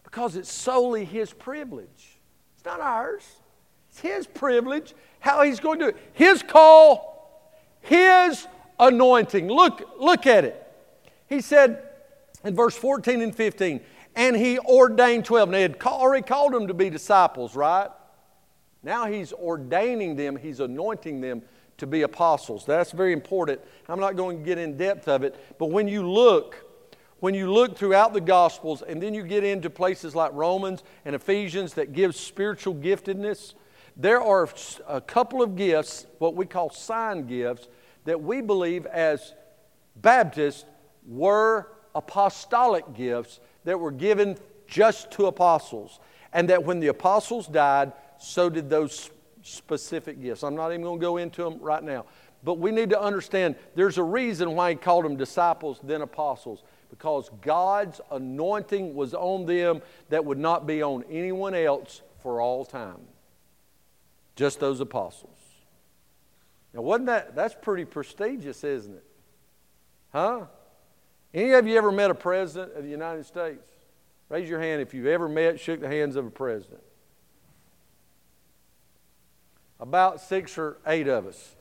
[0.04, 2.19] Because it's solely His privilege.
[2.60, 3.24] It's not ours.
[3.90, 5.98] It's His privilege, how He's going to do it.
[6.12, 8.46] His call, His
[8.78, 9.48] anointing.
[9.48, 10.68] Look, look at it.
[11.28, 11.82] He said
[12.44, 13.80] in verse 14 and 15,
[14.14, 15.48] and He ordained 12.
[15.48, 17.88] And He had already called them to be disciples, right?
[18.84, 21.44] Now He's ordaining them, He's anointing them
[21.78, 22.66] to be apostles.
[22.66, 23.62] That's very important.
[23.88, 26.69] I'm not going to get in depth of it, but when you look,
[27.20, 31.16] when you look throughout the Gospels and then you get into places like Romans and
[31.16, 33.54] Ephesians that give spiritual giftedness,
[33.98, 34.48] there are
[34.88, 37.68] a couple of gifts, what we call sign gifts,
[38.06, 39.34] that we believe as
[39.98, 40.66] Baptists
[41.06, 46.00] were apostolic gifts that were given just to apostles.
[46.32, 49.10] And that when the apostles died, so did those
[49.42, 50.44] specific gifts.
[50.44, 52.06] I'm not even going to go into them right now.
[52.44, 56.64] But we need to understand there's a reason why he called them disciples, then apostles
[56.90, 62.66] because God's anointing was on them that would not be on anyone else for all
[62.66, 63.00] time.
[64.36, 65.38] Just those apostles.
[66.74, 69.04] Now, wasn't that, that's pretty prestigious, isn't it?
[70.12, 70.46] Huh?
[71.34, 73.62] Any of you ever met a president of the United States?
[74.30, 76.82] Raise your hand if you've ever met, shook the hands of a president.
[79.80, 81.56] About six or eight of us.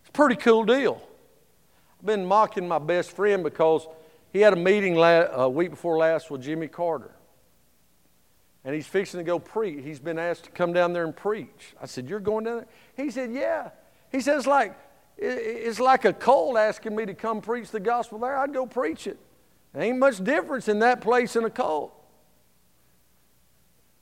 [0.00, 1.00] It's a pretty cool deal.
[2.00, 3.86] I've been mocking my best friend because
[4.32, 7.12] he had a meeting a week before last with Jimmy Carter.
[8.64, 9.82] And he's fixing to go preach.
[9.82, 11.74] He's been asked to come down there and preach.
[11.80, 12.66] I said, You're going down there?
[12.94, 13.70] He said, Yeah.
[14.12, 14.76] He says, like,
[15.16, 18.36] it's like a cult asking me to come preach the gospel there.
[18.36, 19.18] I'd go preach it.
[19.72, 21.92] There ain't much difference in that place and a cult.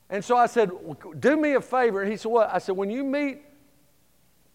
[0.09, 0.71] And so I said,
[1.19, 2.01] Do me a favor.
[2.01, 2.49] And he said, What?
[2.53, 3.41] I said, When you meet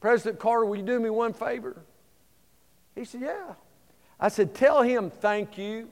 [0.01, 1.83] President Carter, will you do me one favor?
[2.95, 3.55] He said, Yeah.
[4.25, 5.91] I said, Tell him thank you.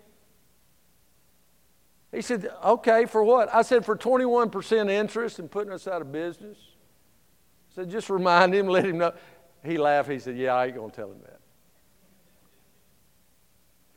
[2.12, 3.54] He said, Okay, for what?
[3.54, 6.56] I said, For 21% interest in putting us out of business.
[6.56, 9.12] I said, Just remind him, let him know.
[9.62, 10.08] He laughed.
[10.08, 11.40] He said, Yeah, I ain't going to tell him that.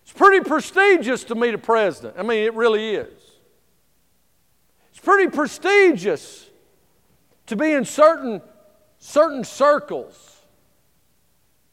[0.04, 2.16] It's pretty prestigious to meet a president.
[2.20, 3.22] I mean, it really is.
[4.90, 6.50] It's pretty prestigious
[7.46, 8.42] to be in certain,
[9.00, 10.42] certain circles.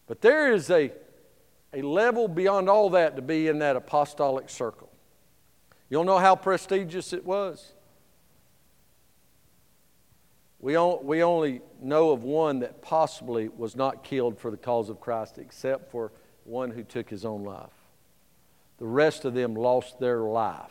[0.07, 0.93] But there is a
[1.73, 4.91] a level beyond all that to be in that apostolic circle.
[5.89, 7.73] You don't know how prestigious it was?
[10.61, 15.01] We, we only know of one that possibly was not killed for the cause of
[15.01, 16.13] Christ, except for
[16.45, 17.71] one who took his own life.
[18.79, 20.71] The rest of them lost their life.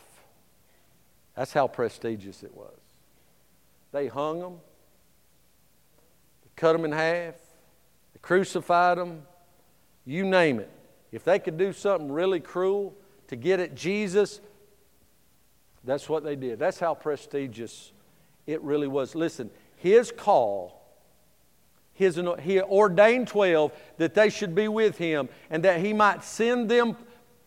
[1.36, 2.78] That's how prestigious it was.
[3.91, 4.54] They hung them,
[6.43, 7.36] they cut them in half,
[8.14, 9.24] they crucified them,
[10.06, 10.72] you name it.
[11.12, 12.95] If they could do something really cruel
[13.28, 14.39] to get at Jesus,
[15.84, 16.59] that's what they did.
[16.59, 17.91] That's how prestigious
[18.47, 19.16] it really was.
[19.16, 20.82] Listen, his call,
[21.93, 26.70] his, he ordained 12 that they should be with him and that he might send
[26.70, 26.95] them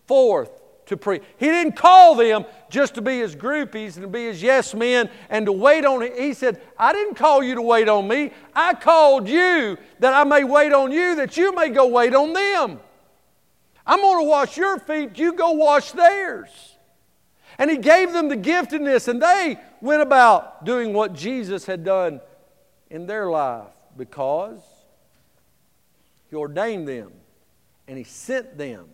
[0.06, 1.22] forth to preach.
[1.38, 5.08] He didn't call them just to be his groupies and to be his yes men
[5.30, 6.12] and to wait on him.
[6.16, 8.32] He said, I didn't call you to wait on me.
[8.54, 12.32] I called you that I may wait on you, that you may go wait on
[12.32, 12.80] them.
[13.86, 16.48] I'm going to wash your feet, you go wash theirs.
[17.58, 22.20] And he gave them the giftedness, and they went about doing what Jesus had done
[22.90, 24.60] in their life because
[26.30, 27.12] he ordained them
[27.86, 28.88] and he sent them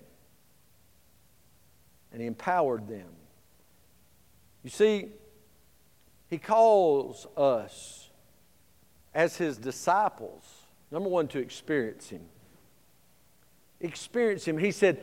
[2.12, 3.08] and he empowered them.
[4.62, 5.08] You see,
[6.28, 8.10] he calls us
[9.14, 10.44] as his disciples,
[10.90, 12.22] number one, to experience him.
[13.80, 14.58] Experience him.
[14.58, 15.02] He said,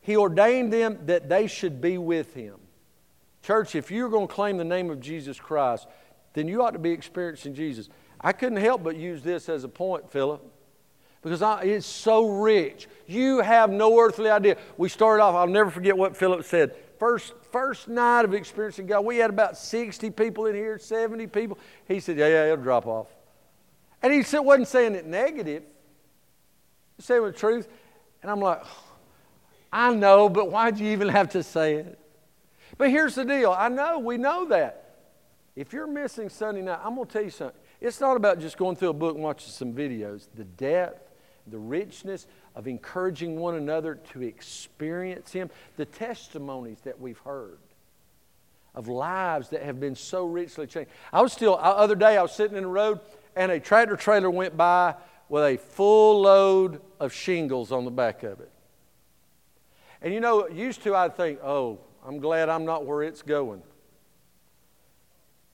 [0.00, 2.56] he ordained them that they should be with him.
[3.42, 5.86] Church, if you're going to claim the name of Jesus Christ,
[6.34, 7.88] then you ought to be experiencing Jesus.
[8.20, 10.42] I couldn't help but use this as a point, Philip,
[11.22, 12.88] because I, it's so rich.
[13.06, 14.56] You have no earthly idea.
[14.76, 16.74] We started off, I'll never forget what Philip said.
[16.98, 21.58] First, first night of experiencing God, we had about 60 people in here, 70 people.
[21.86, 23.06] He said, Yeah, yeah, it'll drop off.
[24.02, 25.64] And he said, wasn't saying it negative,
[26.98, 27.68] saying the truth.
[28.22, 28.62] And I'm like,
[29.72, 31.98] I know, but why'd you even have to say it?
[32.76, 34.84] But here's the deal I know, we know that.
[35.56, 37.58] If you're missing Sunday night, I'm going to tell you something.
[37.80, 40.26] It's not about just going through a book and watching some videos.
[40.34, 41.10] The depth,
[41.48, 47.58] the richness of encouraging one another to experience Him, the testimonies that we've heard
[48.74, 50.90] of lives that have been so richly changed.
[51.12, 53.00] I was still, other day, I was sitting in the road
[53.34, 54.94] and a tractor trailer went by
[55.28, 58.50] with a full load of shingles on the back of it.
[60.00, 63.62] And you know, used to I'd think, oh, I'm glad I'm not where it's going.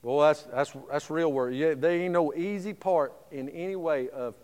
[0.01, 1.53] Well, that's, that's, that's real work.
[1.55, 4.35] Yeah, there ain't no easy part in any way of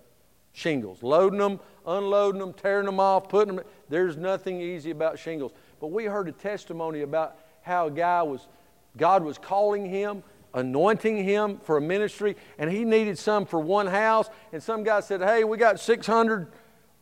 [0.53, 1.03] shingles.
[1.03, 3.65] Loading them, unloading them, tearing them off, putting them.
[3.87, 5.51] There's nothing easy about shingles.
[5.79, 8.47] But we heard a testimony about how a guy was,
[8.97, 10.23] God was calling him,
[10.53, 14.29] anointing him for a ministry, and he needed some for one house.
[14.51, 16.51] And some guy said, Hey, we got 600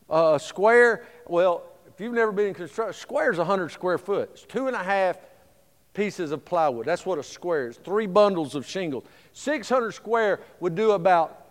[0.09, 1.05] uh, square.
[1.27, 4.29] Well, if you've never been in construction, square is 100 square foot.
[4.33, 5.17] It's two and a half
[5.93, 6.85] pieces of plywood.
[6.85, 7.77] That's what a square is.
[7.77, 9.03] Three bundles of shingles.
[9.33, 11.45] 600 square would do about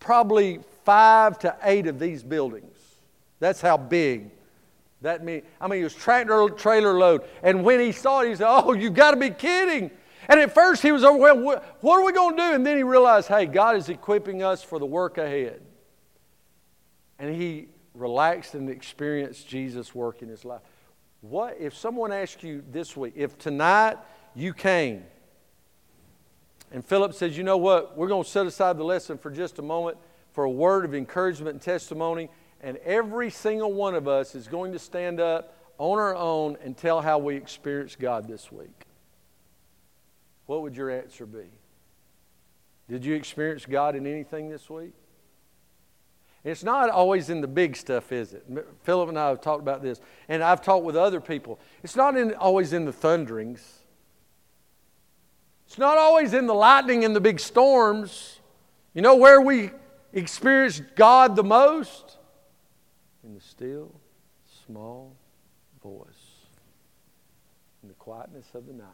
[0.00, 2.76] probably five to eight of these buildings.
[3.38, 4.30] That's how big.
[5.02, 7.22] That mean, I mean, it was tractor trailer load.
[7.42, 9.90] And when he saw it, he said, "Oh, you've got to be kidding!"
[10.28, 11.62] And at first he was overwhelmed.
[11.80, 12.54] What are we going to do?
[12.54, 15.62] And then he realized, "Hey, God is equipping us for the work ahead."
[17.18, 20.60] And he relaxed and experienced Jesus' work in his life.
[21.22, 23.96] What if someone asked you this week, if tonight
[24.34, 25.04] you came
[26.70, 29.58] and Philip says, you know what, we're going to set aside the lesson for just
[29.58, 29.96] a moment
[30.32, 32.28] for a word of encouragement and testimony,
[32.60, 36.76] and every single one of us is going to stand up on our own and
[36.76, 38.85] tell how we experienced God this week.
[40.46, 41.50] What would your answer be?
[42.88, 44.92] Did you experience God in anything this week?
[46.44, 48.46] It's not always in the big stuff, is it?
[48.84, 51.58] Philip and I have talked about this, and I've talked with other people.
[51.82, 53.80] It's not in, always in the thunderings.
[55.66, 58.38] It's not always in the lightning and the big storms.
[58.94, 59.72] You know where we
[60.12, 62.18] experience God the most?
[63.24, 63.92] In the still,
[64.66, 65.16] small
[65.82, 66.06] voice,
[67.82, 68.86] in the quietness of the night,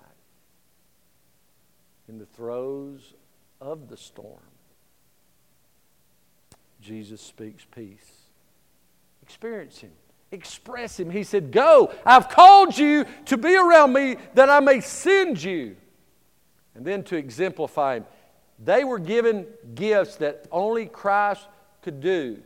[2.09, 3.15] in the throes
[3.61, 4.41] of the storm.
[6.81, 8.11] Jesus speaks peace.
[9.23, 9.93] Experience Him.
[10.33, 11.11] Express Him.
[11.11, 15.77] He said, Go, I've called you to be around me that I may send you.
[16.75, 18.07] And then to exemplify Him.
[18.59, 21.47] They were given gifts that only Christ
[21.83, 22.43] could do.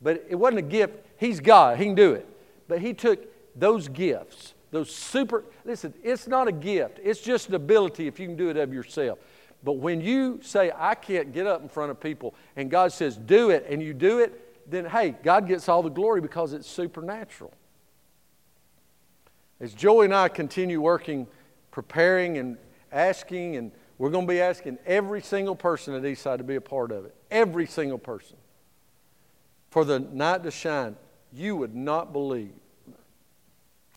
[0.00, 0.94] But it wasn't a gift.
[1.18, 2.28] He's God, He can do it.
[2.68, 3.26] But He took
[3.58, 8.26] those gifts, those super, listen, it's not a gift, it's just an ability if you
[8.26, 9.18] can do it of yourself.
[9.62, 13.16] But when you say, I can't get up in front of people, and God says,
[13.16, 16.68] do it, and you do it, then hey, God gets all the glory because it's
[16.68, 17.52] supernatural.
[19.60, 21.28] As Joey and I continue working,
[21.70, 22.56] preparing, and
[22.90, 26.60] asking, and we're going to be asking every single person at Eastside to be a
[26.60, 27.14] part of it.
[27.30, 28.36] Every single person.
[29.70, 30.96] For the night to shine,
[31.32, 32.54] you would not believe.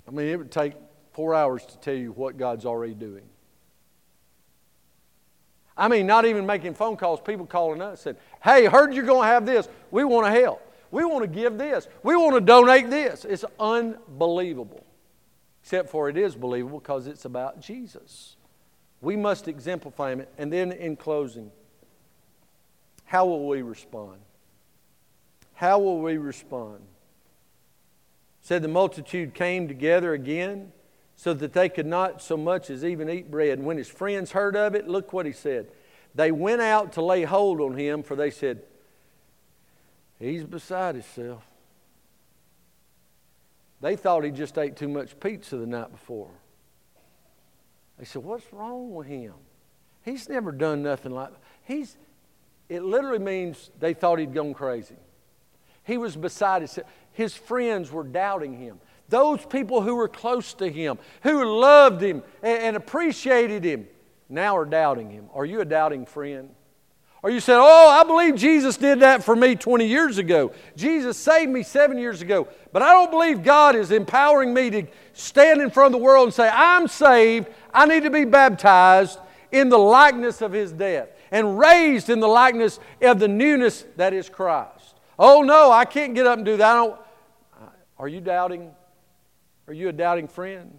[0.07, 0.73] I mean, it would take
[1.13, 3.23] four hours to tell you what God's already doing.
[5.77, 9.27] I mean, not even making phone calls, people calling us said, Hey, heard you're going
[9.27, 9.67] to have this.
[9.91, 10.61] We want to help.
[10.91, 11.87] We want to give this.
[12.03, 13.25] We want to donate this.
[13.25, 14.85] It's unbelievable.
[15.61, 18.37] Except for it is believable because it's about Jesus.
[19.01, 20.25] We must exemplify him.
[20.37, 21.51] And then in closing,
[23.03, 24.19] how will we respond?
[25.53, 26.81] How will we respond?
[28.45, 30.71] Said the multitude came together again
[31.15, 33.57] so that they could not so much as even eat bread.
[33.57, 35.65] And when his friends heard of it, look what he said.
[36.13, 38.61] They went out to lay hold on him, for they said,
[40.19, 41.43] He's beside himself.
[43.81, 46.29] They thought he just ate too much pizza the night before.
[47.97, 49.33] They said, What's wrong with him?
[50.03, 51.41] He's never done nothing like that.
[51.63, 51.97] He's,
[52.69, 54.97] it literally means they thought he'd gone crazy.
[55.83, 56.87] He was beside himself.
[57.15, 58.79] His friends were doubting him.
[59.09, 63.87] Those people who were close to him, who loved him and, appreciated him,
[64.29, 65.29] now are doubting him.
[65.33, 66.49] Are you a doubting friend?
[67.23, 70.51] Or you said, Oh, I believe Jesus did that for me 20 years ago.
[70.75, 72.47] Jesus saved me seven years ago.
[72.71, 76.27] But I don't believe God is empowering me to stand in front of the world
[76.27, 77.47] and say, I'm saved.
[77.73, 79.19] I need to be baptized
[79.51, 84.13] in the likeness of his death and raised in the likeness of the newness that
[84.13, 84.95] is Christ.
[85.17, 86.71] Oh, no, I can't get up and do that.
[86.71, 86.99] I don't.
[87.97, 88.71] Are you doubting?
[89.67, 90.77] Are you a doubting friend?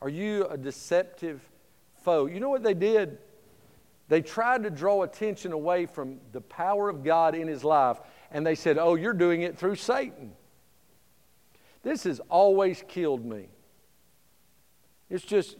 [0.00, 1.40] Are you a deceptive
[2.04, 2.26] foe?
[2.26, 3.18] You know what they did?
[4.08, 7.98] They tried to draw attention away from the power of God in his life,
[8.30, 10.32] and they said, Oh, you're doing it through Satan.
[11.82, 13.48] This has always killed me.
[15.10, 15.56] It's just,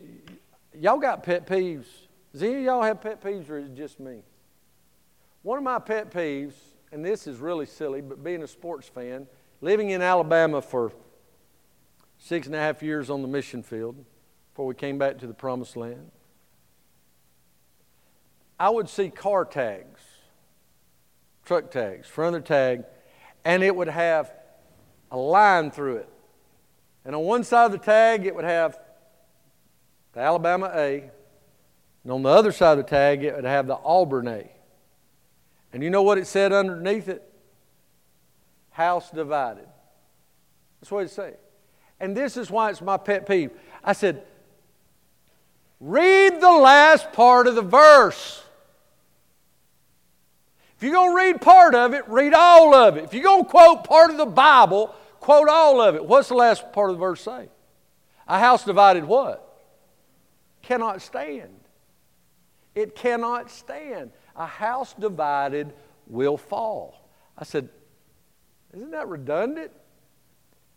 [0.78, 1.86] y'all got pet peeves.
[2.32, 4.22] Does any of y'all have pet peeves, or is it just me?
[5.42, 6.54] One of my pet peeves,
[6.92, 9.26] and this is really silly, but being a sports fan,
[9.60, 10.92] living in Alabama for
[12.18, 14.04] six and a half years on the mission field
[14.52, 16.10] before we came back to the promised land.
[18.58, 20.00] I would see car tags,
[21.44, 22.84] truck tags, front of the tag,
[23.44, 24.32] and it would have
[25.10, 26.08] a line through it.
[27.04, 28.78] And on one side of the tag, it would have
[30.12, 31.10] the Alabama A,
[32.02, 34.50] and on the other side of the tag, it would have the Auburn A.
[35.72, 37.27] And you know what it said underneath it?
[38.78, 39.66] House divided.
[40.80, 41.36] That's what it said.
[41.98, 43.50] And this is why it's my pet peeve.
[43.82, 44.22] I said,
[45.80, 48.40] Read the last part of the verse.
[50.76, 53.02] If you're going to read part of it, read all of it.
[53.02, 56.04] If you're going to quote part of the Bible, quote all of it.
[56.04, 57.48] What's the last part of the verse say?
[58.28, 59.60] A house divided what?
[60.62, 61.50] Cannot stand.
[62.76, 64.12] It cannot stand.
[64.36, 65.72] A house divided
[66.06, 67.08] will fall.
[67.36, 67.70] I said,
[68.74, 69.70] isn't that redundant?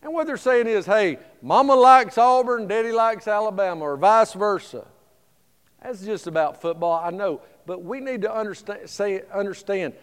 [0.03, 4.85] And what they're saying is, hey, mama likes Auburn, daddy likes Alabama, or vice versa.
[5.81, 7.41] That's just about football, I know.
[7.65, 9.93] But we need to understand, say, understand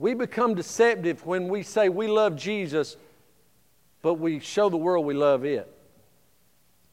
[0.00, 2.96] we become deceptive when we say we love Jesus,
[4.00, 5.70] but we show the world we love it.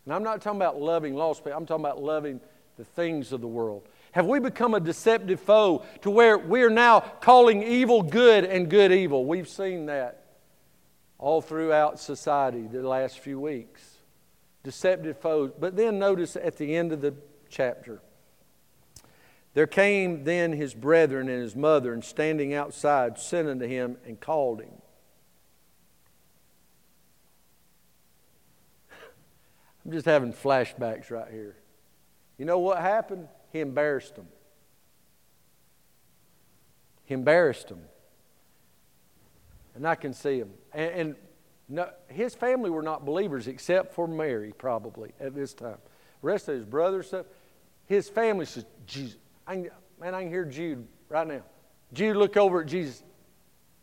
[0.04, 2.42] And I'm not talking about loving lost people, I'm talking about loving
[2.78, 3.84] the things of the world.
[4.14, 8.92] Have we become a deceptive foe to where we're now calling evil good and good
[8.92, 9.26] evil?
[9.26, 10.26] We've seen that
[11.20, 13.98] all throughout society the last few weeks.
[14.64, 15.52] Deceptive foes.
[15.60, 17.14] But then notice at the end of the
[17.50, 18.02] chapter.
[19.54, 24.20] There came then his brethren and his mother, and standing outside, sent unto him and
[24.20, 24.74] called him.
[29.86, 31.56] I'm just having flashbacks right here.
[32.38, 33.28] You know what happened?
[33.52, 34.28] He embarrassed them.
[37.06, 37.82] He embarrassed them
[39.78, 40.50] and I can see him.
[40.74, 41.16] And, and
[41.70, 45.78] no, his family were not believers except for Mary, probably at this time.
[46.22, 47.28] The rest of his brothers, stuff.
[47.86, 49.70] His family says, "Jesus, I can,
[50.02, 51.44] man, I can hear Jude right now.
[51.94, 53.04] Jude, look over at Jesus.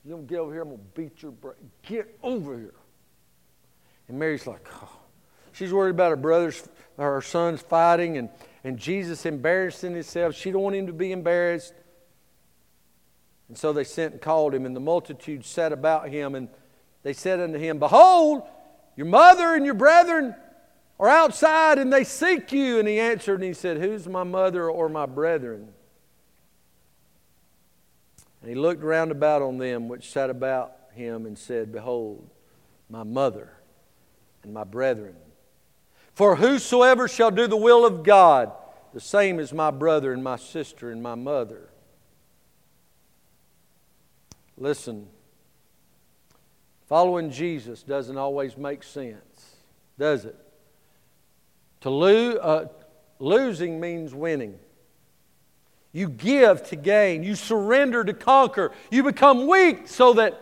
[0.04, 1.54] You don't get over here, I'm gonna beat your brain.
[1.82, 2.74] Get over here."
[4.08, 4.98] And Mary's like, oh.
[5.52, 8.28] she's worried about her brothers, her sons fighting, and
[8.64, 10.34] and Jesus embarrassing himself.
[10.34, 11.74] She don't want him to be embarrassed.
[13.48, 16.48] And so they sent and called him, and the multitude sat about him, and
[17.02, 18.42] they said unto him, Behold,
[18.96, 20.34] your mother and your brethren
[20.98, 22.78] are outside, and they seek you.
[22.78, 25.68] And he answered, and he said, Who's my mother or my brethren?
[28.40, 32.26] And he looked round about on them which sat about him, and said, Behold,
[32.88, 33.52] my mother
[34.42, 35.16] and my brethren.
[36.14, 38.52] For whosoever shall do the will of God,
[38.92, 41.68] the same is my brother and my sister and my mother.
[44.56, 45.08] Listen,
[46.88, 49.56] following Jesus doesn't always make sense,
[49.98, 50.36] does it?
[51.80, 52.68] To lose, uh,
[53.18, 54.58] losing means winning.
[55.92, 57.24] You give to gain.
[57.24, 58.72] You surrender to conquer.
[58.90, 60.40] You become weak so that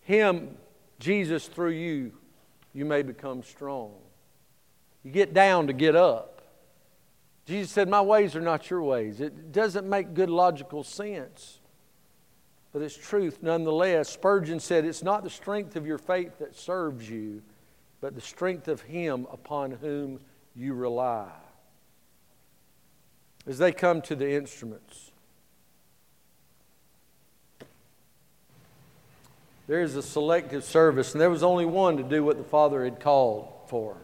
[0.00, 0.56] Him,
[0.98, 2.12] Jesus, through you,
[2.72, 3.92] you may become strong.
[5.08, 6.42] You get down to get up.
[7.46, 9.22] Jesus said, My ways are not your ways.
[9.22, 11.60] It doesn't make good logical sense,
[12.74, 14.10] but it's truth nonetheless.
[14.10, 17.40] Spurgeon said, It's not the strength of your faith that serves you,
[18.02, 20.20] but the strength of Him upon whom
[20.54, 21.30] you rely.
[23.46, 25.10] As they come to the instruments,
[29.66, 32.84] there is a selective service, and there was only one to do what the Father
[32.84, 33.96] had called for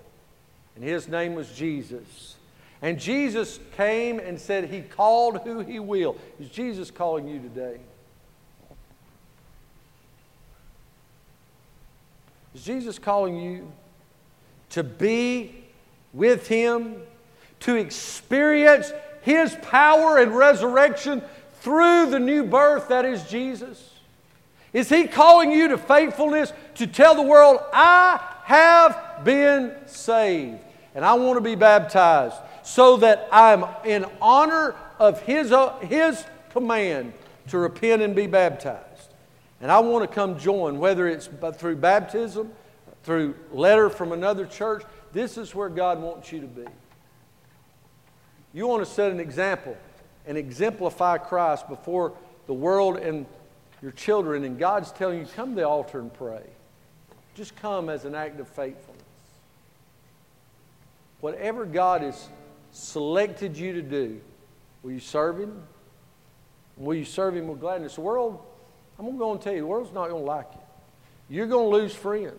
[0.74, 2.36] and his name was Jesus.
[2.84, 6.16] And Jesus came and said, He called who He will.
[6.38, 7.78] Is Jesus calling you today?
[12.54, 13.72] Is Jesus calling you
[14.70, 15.64] to be
[16.12, 16.96] with Him,
[17.60, 21.22] to experience His power and resurrection
[21.60, 23.92] through the new birth that is Jesus?
[24.74, 30.64] Is He calling you to faithfulness to tell the world, I have been saved?
[30.94, 36.24] and I want to be baptized so that I'm in honor of his, uh, his
[36.50, 37.12] command
[37.48, 38.80] to repent and be baptized.
[39.60, 42.52] And I want to come join, whether it's through baptism,
[43.02, 44.84] through letter from another church.
[45.12, 46.64] This is where God wants you to be.
[48.52, 49.76] You want to set an example
[50.26, 52.12] and exemplify Christ before
[52.46, 53.26] the world and
[53.82, 56.44] your children, and God's telling you, come to the altar and pray.
[57.34, 58.93] Just come as an act of faithfulness
[61.24, 62.28] whatever God has
[62.70, 64.20] selected you to do,
[64.82, 65.62] will you serve Him?
[66.76, 67.94] Will you serve Him with gladness?
[67.94, 68.44] The world,
[68.98, 71.36] I'm going to tell you, the world's not going to like you.
[71.36, 72.34] You're going to lose friends.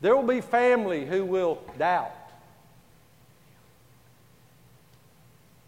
[0.00, 2.10] There will be family who will doubt.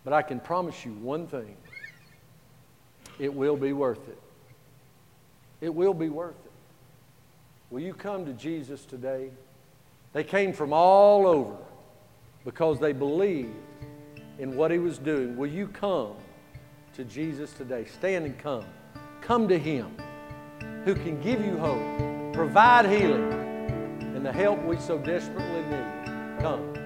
[0.02, 1.54] But I can promise you one thing
[3.20, 4.18] it will be worth it.
[5.60, 6.52] It will be worth it.
[7.70, 9.30] Will you come to Jesus today?
[10.14, 11.67] They came from all over
[12.49, 13.51] because they believed
[14.38, 15.36] in what he was doing.
[15.36, 16.14] Will you come
[16.94, 17.84] to Jesus today?
[17.84, 18.64] Stand and come.
[19.20, 19.94] Come to him
[20.86, 23.34] who can give you hope, provide healing,
[24.14, 26.40] and the help we so desperately need.
[26.40, 26.77] Come.